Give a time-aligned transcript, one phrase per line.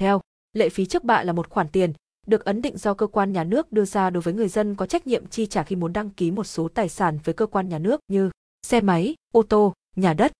[0.00, 0.20] Theo,
[0.52, 1.92] lệ phí trước bạ là một khoản tiền
[2.26, 4.86] được ấn định do cơ quan nhà nước đưa ra đối với người dân có
[4.86, 7.68] trách nhiệm chi trả khi muốn đăng ký một số tài sản với cơ quan
[7.68, 8.30] nhà nước như
[8.66, 10.32] xe máy, ô tô, nhà đất.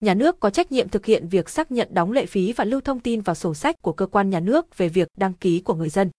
[0.00, 2.80] Nhà nước có trách nhiệm thực hiện việc xác nhận đóng lệ phí và lưu
[2.80, 5.74] thông tin vào sổ sách của cơ quan nhà nước về việc đăng ký của
[5.74, 6.10] người dân.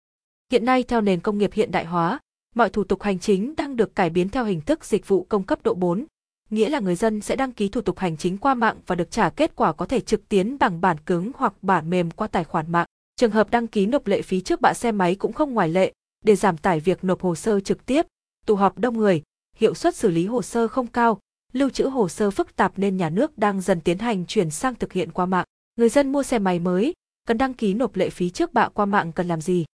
[0.53, 2.19] Hiện nay theo nền công nghiệp hiện đại hóa,
[2.55, 5.43] mọi thủ tục hành chính đang được cải biến theo hình thức dịch vụ công
[5.43, 6.07] cấp độ 4,
[6.51, 9.11] nghĩa là người dân sẽ đăng ký thủ tục hành chính qua mạng và được
[9.11, 12.45] trả kết quả có thể trực tuyến bằng bản cứng hoặc bản mềm qua tài
[12.45, 12.87] khoản mạng.
[13.17, 15.93] Trường hợp đăng ký nộp lệ phí trước bạ xe máy cũng không ngoại lệ,
[16.25, 18.07] để giảm tải việc nộp hồ sơ trực tiếp,
[18.47, 19.23] tụ họp đông người,
[19.57, 21.19] hiệu suất xử lý hồ sơ không cao,
[21.53, 24.75] lưu trữ hồ sơ phức tạp nên nhà nước đang dần tiến hành chuyển sang
[24.75, 25.45] thực hiện qua mạng.
[25.77, 26.93] Người dân mua xe máy mới,
[27.27, 29.65] cần đăng ký nộp lệ phí trước bạ qua mạng cần làm gì?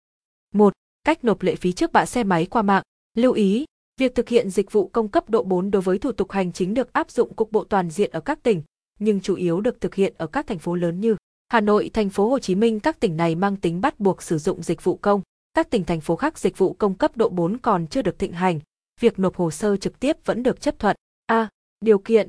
[0.53, 0.73] 1.
[1.03, 2.83] Cách nộp lệ phí trước bạ xe máy qua mạng.
[3.15, 3.65] Lưu ý,
[3.97, 6.73] việc thực hiện dịch vụ công cấp độ 4 đối với thủ tục hành chính
[6.73, 8.63] được áp dụng cục bộ toàn diện ở các tỉnh,
[8.99, 11.15] nhưng chủ yếu được thực hiện ở các thành phố lớn như
[11.49, 14.37] Hà Nội, thành phố Hồ Chí Minh các tỉnh này mang tính bắt buộc sử
[14.37, 15.21] dụng dịch vụ công.
[15.53, 18.33] Các tỉnh thành phố khác dịch vụ công cấp độ 4 còn chưa được thịnh
[18.33, 18.59] hành,
[19.01, 20.95] việc nộp hồ sơ trực tiếp vẫn được chấp thuận.
[21.25, 21.49] A.
[21.81, 22.27] Điều kiện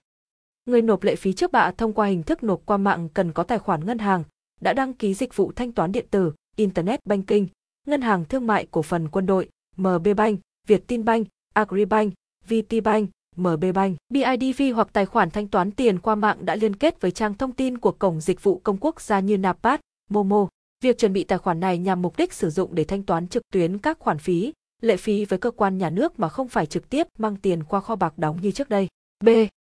[0.66, 3.42] Người nộp lệ phí trước bạ thông qua hình thức nộp qua mạng cần có
[3.42, 4.24] tài khoản ngân hàng,
[4.60, 7.46] đã đăng ký dịch vụ thanh toán điện tử, Internet Banking,
[7.86, 11.28] Ngân hàng Thương mại Cổ phần Quân đội, MB Bank, Vietinbank,
[11.58, 12.12] Agribank,
[12.48, 17.10] VTBank, MBBank, BIDV hoặc tài khoản thanh toán tiền qua mạng đã liên kết với
[17.10, 20.48] trang thông tin của Cổng Dịch vụ Công Quốc gia như NAPAT, Momo.
[20.84, 23.42] Việc chuẩn bị tài khoản này nhằm mục đích sử dụng để thanh toán trực
[23.52, 26.90] tuyến các khoản phí, lệ phí với cơ quan nhà nước mà không phải trực
[26.90, 28.88] tiếp mang tiền qua kho bạc đóng như trước đây.
[29.24, 29.28] B.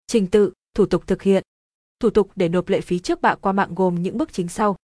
[0.07, 1.43] Trình tự, thủ tục thực hiện.
[1.99, 4.75] Thủ tục để nộp lệ phí trước bạ qua mạng gồm những bước chính sau.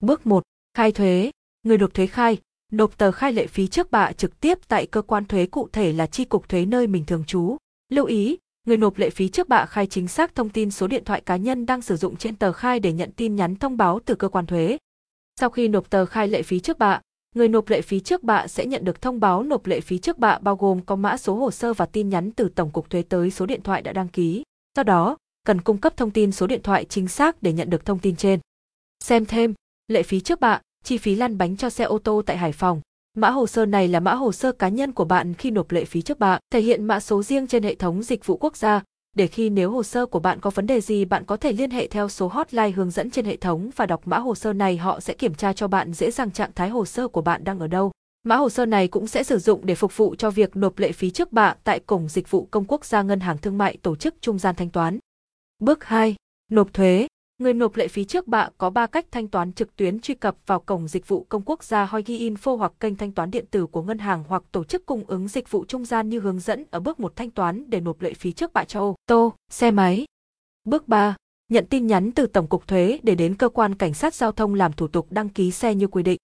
[0.00, 0.42] Bước 1.
[0.74, 1.30] Khai thuế.
[1.62, 2.38] Người nộp thuế khai,
[2.70, 5.92] nộp tờ khai lệ phí trước bạ trực tiếp tại cơ quan thuế cụ thể
[5.92, 7.56] là chi cục thuế nơi mình thường trú.
[7.92, 11.04] Lưu ý, người nộp lệ phí trước bạ khai chính xác thông tin số điện
[11.04, 14.00] thoại cá nhân đang sử dụng trên tờ khai để nhận tin nhắn thông báo
[14.04, 14.78] từ cơ quan thuế.
[15.40, 17.00] Sau khi nộp tờ khai lệ phí trước bạ,
[17.34, 20.18] người nộp lệ phí trước bạ sẽ nhận được thông báo nộp lệ phí trước
[20.18, 23.02] bạ bao gồm có mã số hồ sơ và tin nhắn từ Tổng cục Thuế
[23.02, 24.42] tới số điện thoại đã đăng ký.
[24.76, 25.16] Do đó,
[25.46, 28.16] cần cung cấp thông tin số điện thoại chính xác để nhận được thông tin
[28.16, 28.40] trên.
[29.04, 29.54] Xem thêm,
[29.88, 32.80] lệ phí trước bạ, chi phí lăn bánh cho xe ô tô tại Hải Phòng.
[33.16, 35.84] Mã hồ sơ này là mã hồ sơ cá nhân của bạn khi nộp lệ
[35.84, 38.82] phí trước bạ, thể hiện mã số riêng trên hệ thống dịch vụ quốc gia,
[39.16, 41.70] để khi nếu hồ sơ của bạn có vấn đề gì bạn có thể liên
[41.70, 44.76] hệ theo số hotline hướng dẫn trên hệ thống và đọc mã hồ sơ này
[44.76, 47.58] họ sẽ kiểm tra cho bạn dễ dàng trạng thái hồ sơ của bạn đang
[47.58, 47.90] ở đâu.
[48.22, 50.92] Mã hồ sơ này cũng sẽ sử dụng để phục vụ cho việc nộp lệ
[50.92, 53.96] phí trước bạ tại Cổng Dịch vụ Công Quốc gia Ngân hàng Thương mại tổ
[53.96, 54.98] chức trung gian thanh toán.
[55.58, 56.14] Bước 2.
[56.50, 57.06] Nộp thuế.
[57.40, 60.36] Người nộp lệ phí trước bạ có 3 cách thanh toán trực tuyến truy cập
[60.46, 63.66] vào cổng dịch vụ công quốc gia Hoigi Info hoặc kênh thanh toán điện tử
[63.66, 66.64] của ngân hàng hoặc tổ chức cung ứng dịch vụ trung gian như hướng dẫn
[66.70, 69.70] ở bước 1 thanh toán để nộp lệ phí trước bạ cho ô tô, xe
[69.70, 70.04] máy.
[70.64, 71.16] Bước 3.
[71.48, 74.54] Nhận tin nhắn từ Tổng cục Thuế để đến cơ quan cảnh sát giao thông
[74.54, 76.18] làm thủ tục đăng ký xe như quy định.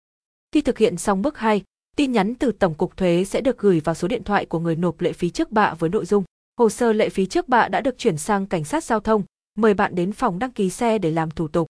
[0.53, 1.63] Khi thực hiện xong bước 2,
[1.97, 4.77] tin nhắn từ Tổng cục Thuế sẽ được gửi vào số điện thoại của người
[4.77, 6.25] nộp lệ phí trước bạ với nội dung
[6.59, 9.23] hồ sơ lệ phí trước bạ đã được chuyển sang cảnh sát giao thông,
[9.57, 11.67] mời bạn đến phòng đăng ký xe để làm thủ tục.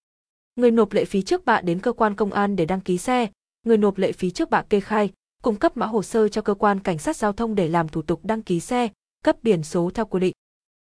[0.55, 3.27] Người nộp lệ phí trước bạ đến cơ quan công an để đăng ký xe,
[3.65, 5.11] người nộp lệ phí trước bạ kê khai,
[5.43, 8.01] cung cấp mã hồ sơ cho cơ quan cảnh sát giao thông để làm thủ
[8.01, 8.89] tục đăng ký xe,
[9.23, 10.33] cấp biển số theo quy định.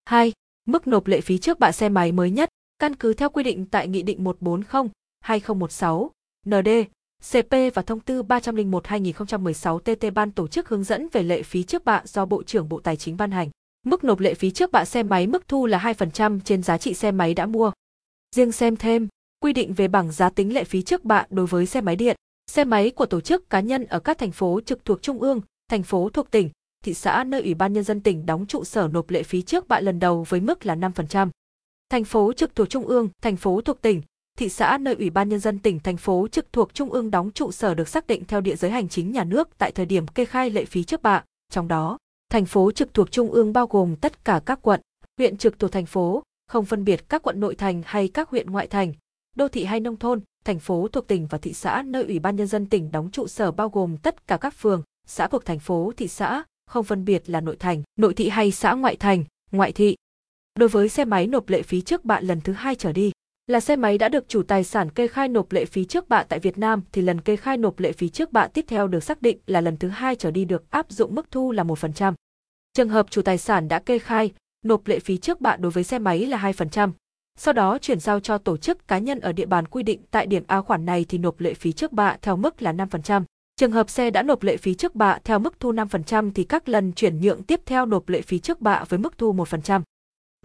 [0.05, 0.33] 2.
[0.67, 3.65] Mức nộp lệ phí trước bạ xe máy mới nhất, căn cứ theo quy định
[3.65, 6.09] tại Nghị định 140/2016
[6.45, 6.69] ND
[7.31, 11.85] CP và Thông tư 301-2016 TT Ban tổ chức hướng dẫn về lệ phí trước
[11.85, 13.49] bạ do Bộ trưởng Bộ Tài chính ban hành.
[13.85, 16.93] Mức nộp lệ phí trước bạ xe máy mức thu là 2% trên giá trị
[16.93, 17.71] xe máy đã mua.
[18.35, 19.07] Riêng xem thêm,
[19.39, 22.15] quy định về bảng giá tính lệ phí trước bạ đối với xe máy điện,
[22.51, 25.41] xe máy của tổ chức cá nhân ở các thành phố trực thuộc trung ương,
[25.69, 26.49] thành phố thuộc tỉnh,
[26.83, 29.67] thị xã nơi Ủy ban nhân dân tỉnh đóng trụ sở nộp lệ phí trước
[29.67, 31.29] bạ lần đầu với mức là 5%.
[31.89, 34.01] Thành phố trực thuộc trung ương, thành phố thuộc tỉnh,
[34.37, 37.31] thị xã nơi Ủy ban nhân dân tỉnh thành phố trực thuộc trung ương đóng
[37.31, 40.07] trụ sở được xác định theo địa giới hành chính nhà nước tại thời điểm
[40.07, 41.97] kê khai lệ phí trước bạ, trong đó
[42.31, 44.81] Thành phố trực thuộc trung ương bao gồm tất cả các quận,
[45.17, 48.51] huyện trực thuộc thành phố, không phân biệt các quận nội thành hay các huyện
[48.51, 48.93] ngoại thành,
[49.35, 52.35] đô thị hay nông thôn, thành phố thuộc tỉnh và thị xã nơi Ủy ban
[52.35, 55.59] nhân dân tỉnh đóng trụ sở bao gồm tất cả các phường, xã thuộc thành
[55.59, 59.23] phố, thị xã, không phân biệt là nội thành, nội thị hay xã ngoại thành,
[59.51, 59.95] ngoại thị.
[60.59, 63.11] Đối với xe máy nộp lệ phí trước bạn lần thứ hai trở đi,
[63.51, 66.23] là xe máy đã được chủ tài sản kê khai nộp lệ phí trước bạ
[66.23, 69.03] tại Việt Nam thì lần kê khai nộp lệ phí trước bạ tiếp theo được
[69.03, 72.13] xác định là lần thứ hai trở đi được áp dụng mức thu là 1%.
[72.73, 74.31] Trường hợp chủ tài sản đã kê khai,
[74.65, 76.91] nộp lệ phí trước bạ đối với xe máy là 2%.
[77.37, 80.25] Sau đó chuyển giao cho tổ chức cá nhân ở địa bàn quy định tại
[80.25, 83.23] điểm A khoản này thì nộp lệ phí trước bạ theo mức là 5%.
[83.55, 86.69] Trường hợp xe đã nộp lệ phí trước bạ theo mức thu 5% thì các
[86.69, 89.81] lần chuyển nhượng tiếp theo nộp lệ phí trước bạ với mức thu 1%.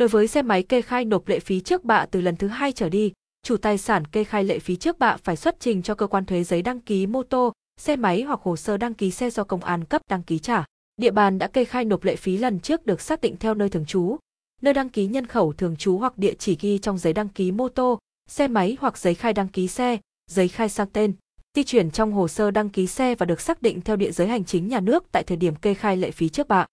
[0.00, 2.72] Đối với xe máy kê khai nộp lệ phí trước bạ từ lần thứ hai
[2.72, 3.12] trở đi,
[3.42, 6.24] chủ tài sản kê khai lệ phí trước bạ phải xuất trình cho cơ quan
[6.24, 9.44] thuế giấy đăng ký mô tô, xe máy hoặc hồ sơ đăng ký xe do
[9.44, 10.64] công an cấp đăng ký trả.
[10.96, 13.68] Địa bàn đã kê khai nộp lệ phí lần trước được xác định theo nơi
[13.68, 14.16] thường trú,
[14.62, 17.52] nơi đăng ký nhân khẩu thường trú hoặc địa chỉ ghi trong giấy đăng ký
[17.52, 17.98] mô tô,
[18.28, 19.98] xe máy hoặc giấy khai đăng ký xe,
[20.30, 21.12] giấy khai sang tên,
[21.56, 24.28] di chuyển trong hồ sơ đăng ký xe và được xác định theo địa giới
[24.28, 26.66] hành chính nhà nước tại thời điểm kê khai lệ phí trước bạ.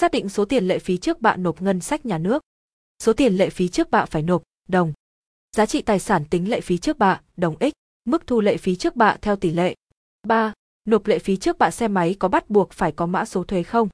[0.00, 2.42] Xác định số tiền lệ phí trước bạ nộp ngân sách nhà nước.
[3.02, 4.92] Số tiền lệ phí trước bạ phải nộp, đồng.
[5.56, 7.72] Giá trị tài sản tính lệ phí trước bạ, đồng x,
[8.04, 9.74] mức thu lệ phí trước bạ theo tỷ lệ.
[10.26, 10.52] 3.
[10.84, 13.62] Nộp lệ phí trước bạ xe máy có bắt buộc phải có mã số thuế
[13.62, 13.88] không?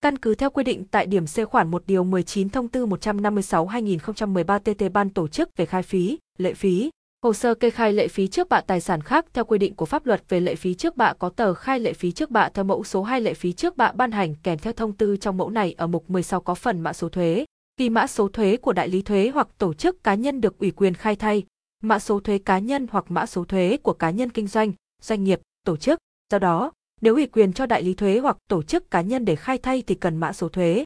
[0.00, 4.58] Căn cứ theo quy định tại điểm C khoản 1 điều 19 thông tư 156-2013
[4.58, 6.90] TT ban tổ chức về khai phí, lệ phí,
[7.22, 9.86] hồ sơ kê khai lệ phí trước bạ tài sản khác theo quy định của
[9.86, 12.64] pháp luật về lệ phí trước bạ có tờ khai lệ phí trước bạ theo
[12.64, 15.50] mẫu số 2 lệ phí trước bạ ban hành kèm theo thông tư trong mẫu
[15.50, 17.44] này ở mục 16 có phần mã số thuế.
[17.80, 20.70] Khi mã số thuế của đại lý thuế hoặc tổ chức cá nhân được ủy
[20.70, 21.44] quyền khai thay,
[21.82, 24.72] mã số thuế cá nhân hoặc mã số thuế của cá nhân kinh doanh,
[25.02, 25.98] doanh nghiệp, tổ chức.
[26.32, 29.36] Do đó, nếu ủy quyền cho đại lý thuế hoặc tổ chức cá nhân để
[29.36, 30.84] khai thay thì cần mã số thuế.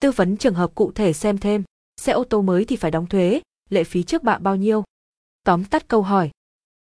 [0.00, 1.64] Tư vấn trường hợp cụ thể xem thêm,
[1.96, 4.84] xe ô tô mới thì phải đóng thuế, lệ phí trước bạ bao nhiêu?
[5.44, 6.30] Tóm tắt câu hỏi.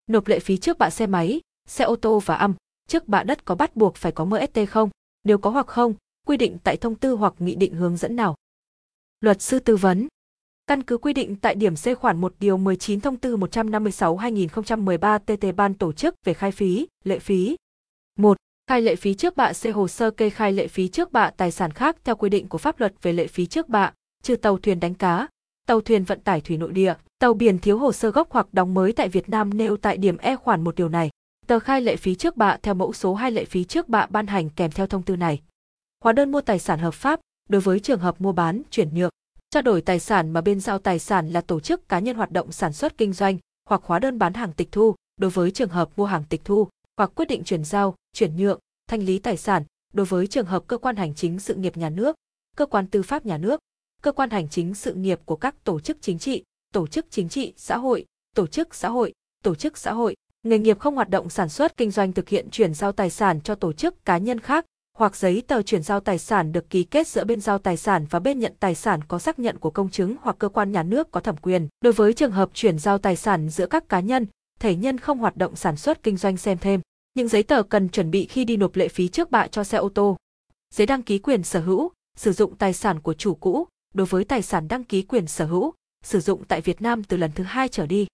[0.06, 2.54] Nộp lệ phí trước bạ xe máy, xe ô tô và âm,
[2.88, 4.90] trước bạ đất có bắt buộc phải có MST không?
[5.24, 5.94] Nếu có hoặc không,
[6.26, 8.34] quy định tại thông tư hoặc nghị định hướng dẫn nào?
[9.24, 10.08] Luật sư tư vấn.
[10.66, 15.56] Căn cứ quy định tại điểm C khoản 1 điều 19 thông tư 156-2013 TT
[15.56, 17.56] ban tổ chức về khai phí, lệ phí.
[18.18, 18.36] 1.
[18.66, 21.50] Khai lệ phí trước bạ C hồ sơ kê khai lệ phí trước bạ tài
[21.50, 23.92] sản khác theo quy định của pháp luật về lệ phí trước bạ,
[24.22, 25.28] trừ tàu thuyền đánh cá,
[25.66, 28.74] tàu thuyền vận tải thủy nội địa, tàu biển thiếu hồ sơ gốc hoặc đóng
[28.74, 31.10] mới tại Việt Nam nêu tại điểm E khoản một điều này.
[31.46, 34.26] Tờ khai lệ phí trước bạ theo mẫu số 2 lệ phí trước bạ ban
[34.26, 35.42] hành kèm theo thông tư này.
[36.02, 39.10] Hóa đơn mua tài sản hợp pháp đối với trường hợp mua bán, chuyển nhượng,
[39.50, 42.30] trao đổi tài sản mà bên giao tài sản là tổ chức cá nhân hoạt
[42.30, 43.38] động sản xuất kinh doanh
[43.68, 46.68] hoặc hóa đơn bán hàng tịch thu đối với trường hợp mua hàng tịch thu
[46.96, 49.62] hoặc quyết định chuyển giao, chuyển nhượng, thanh lý tài sản
[49.92, 52.16] đối với trường hợp cơ quan hành chính sự nghiệp nhà nước,
[52.56, 53.60] cơ quan tư pháp nhà nước,
[54.02, 57.28] cơ quan hành chính sự nghiệp của các tổ chức chính trị, tổ chức chính
[57.28, 58.06] trị, xã hội,
[58.36, 59.12] tổ chức xã hội,
[59.42, 62.50] tổ chức xã hội, nghề nghiệp không hoạt động sản xuất kinh doanh thực hiện
[62.50, 64.64] chuyển giao tài sản cho tổ chức cá nhân khác
[64.98, 68.06] hoặc giấy tờ chuyển giao tài sản được ký kết giữa bên giao tài sản
[68.10, 70.82] và bên nhận tài sản có xác nhận của công chứng hoặc cơ quan nhà
[70.82, 71.68] nước có thẩm quyền.
[71.80, 74.26] Đối với trường hợp chuyển giao tài sản giữa các cá nhân,
[74.60, 76.80] thể nhân không hoạt động sản xuất kinh doanh xem thêm.
[77.14, 79.78] Những giấy tờ cần chuẩn bị khi đi nộp lệ phí trước bạ cho xe
[79.78, 80.16] ô tô.
[80.74, 84.24] Giấy đăng ký quyền sở hữu, sử dụng tài sản của chủ cũ, đối với
[84.24, 85.72] tài sản đăng ký quyền sở hữu,
[86.04, 88.06] sử dụng tại Việt Nam từ lần thứ hai trở đi.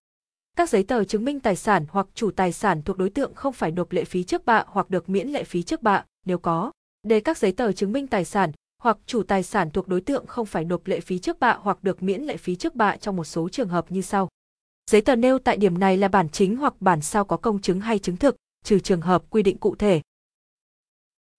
[0.57, 3.53] Các giấy tờ chứng minh tài sản hoặc chủ tài sản thuộc đối tượng không
[3.53, 6.73] phải nộp lệ phí trước bạ hoặc được miễn lệ phí trước bạ, nếu có.
[7.03, 8.53] Để các giấy tờ chứng minh tài sản
[8.83, 11.85] hoặc chủ tài sản thuộc đối tượng không phải nộp lệ phí trước bạ hoặc
[11.85, 14.29] được miễn lệ phí trước bạ trong một số trường hợp như sau.
[14.91, 17.81] Giấy tờ nêu tại điểm này là bản chính hoặc bản sao có công chứng
[17.81, 20.01] hay chứng thực, trừ trường hợp quy định cụ thể.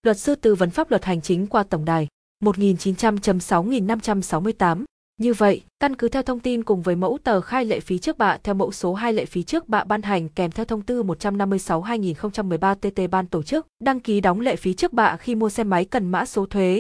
[0.04, 2.08] Luật sư tư vấn pháp luật hành chính qua tổng đài
[2.44, 4.84] 1900.6568
[5.22, 8.18] như vậy, căn cứ theo thông tin cùng với mẫu tờ khai lệ phí trước
[8.18, 11.04] bạ theo mẫu số 2 lệ phí trước bạ ban hành kèm theo thông tư
[11.04, 15.64] 156-2013 TT ban tổ chức, đăng ký đóng lệ phí trước bạ khi mua xe
[15.64, 16.80] máy cần mã số thuế.